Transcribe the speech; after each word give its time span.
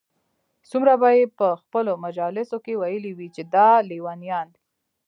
څومره 0.69 0.93
به 1.01 1.09
ئې 1.17 1.23
په 1.37 1.47
خپلو 1.61 1.91
مجالسو 2.05 2.57
كي 2.65 2.73
ويلي 2.81 3.11
وي 3.17 3.27
چې 3.35 3.41
دا 3.55 3.69
ليونيان 3.89 4.47